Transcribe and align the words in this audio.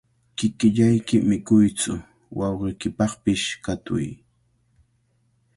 Kikillayki 0.37 1.15
mikuytsu, 1.29 1.93
wawqiykipaqpish 2.37 3.45
katuy. 3.65 4.07